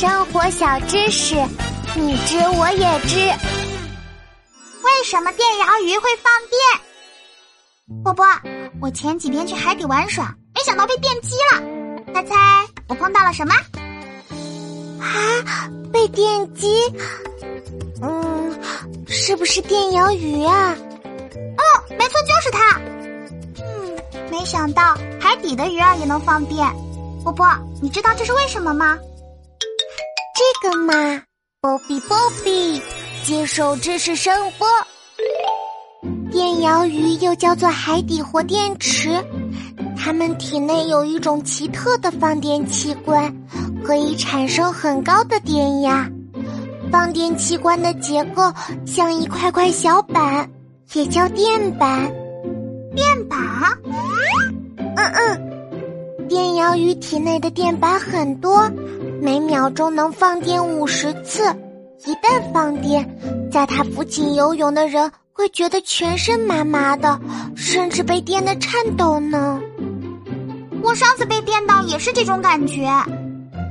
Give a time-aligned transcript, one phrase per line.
[0.00, 1.34] 生活小知识，
[1.94, 3.18] 你知我也知。
[3.18, 8.02] 为什么电摇鱼会放电？
[8.02, 8.24] 波波，
[8.80, 11.60] 我前几天去海底玩耍，没想到被电击了。
[12.14, 12.34] 猜猜
[12.88, 13.52] 我碰到了什么？
[15.02, 16.66] 啊，被电击？
[18.00, 18.58] 嗯，
[19.06, 20.74] 是不是电摇鱼啊？
[20.78, 22.80] 哦，没错，就是它。
[23.58, 23.98] 嗯，
[24.30, 26.66] 没想到海底的鱼儿也能放电。
[27.22, 27.46] 波波，
[27.82, 28.98] 你知道这是为什么吗？
[30.62, 30.92] 这个嘛，
[31.62, 32.82] 波比波比，
[33.24, 34.68] 接受知识声波。
[36.30, 39.24] 电摇鱼又叫做海底活电池，
[39.96, 43.34] 它们体内有一种奇特的放电器官，
[43.82, 46.06] 可以产生很高的电压。
[46.92, 48.52] 放电器官的结构
[48.84, 50.50] 像一块块小板，
[50.92, 52.12] 也叫电板。
[52.94, 53.38] 电板？
[54.76, 55.46] 嗯嗯。
[56.28, 58.70] 电摇鱼体内的电板很多，
[59.20, 61.42] 每秒钟能放电五十次。
[62.06, 63.06] 一旦放电，
[63.52, 67.20] 在它附近游泳的人会觉得全身麻麻的，
[67.54, 69.60] 甚至被电的颤抖呢。
[70.82, 72.90] 我上次被电到也是这种感觉，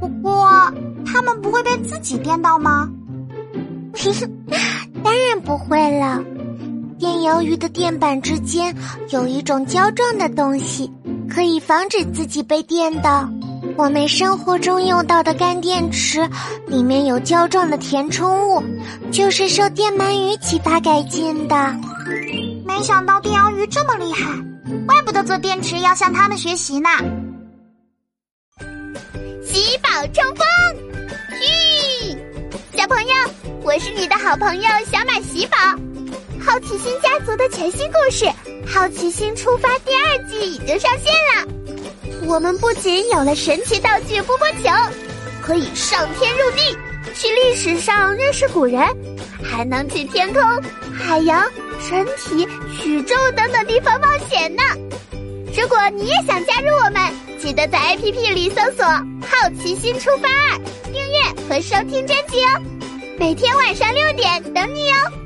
[0.00, 0.50] 不过
[1.06, 2.90] 他们不会被自己电到吗？
[5.04, 6.20] 当然不会了。
[6.98, 8.74] 电鱿鱼的电板之间
[9.10, 10.90] 有一种胶状的东西。
[11.28, 13.28] 可以防止自己被电到。
[13.76, 16.26] 我们生活中用到的干电池
[16.66, 18.62] 里面有胶状的填充物，
[19.12, 21.54] 就是受电鳗鱼启发改进的。
[22.64, 24.30] 没想到电鳐鱼这么厉害，
[24.86, 26.88] 怪不得做电池要向他们学习呢。
[29.44, 30.46] 喜宝冲锋，
[31.40, 32.16] 吁！
[32.76, 33.14] 小朋友，
[33.62, 35.56] 我是你的好朋友小马喜宝。
[36.40, 38.24] 好奇心家族的全新故事
[38.66, 41.65] 《好奇心出发》第二季已经上线了。
[42.26, 44.68] 我们不仅有了神奇道具波波球，
[45.40, 46.76] 可以上天入地，
[47.14, 48.80] 去历史上认识古人，
[49.42, 50.42] 还能去天空、
[50.92, 51.44] 海洋、
[51.80, 52.46] 身体、
[52.84, 54.62] 宇宙等等地方冒险呢。
[55.56, 58.84] 如果你也想加入我们，记得在 APP 里搜索
[59.22, 60.58] “好奇心出发二”，
[60.92, 62.60] 订阅和收听专辑哦。
[63.18, 65.25] 每天晚上六点等你哦。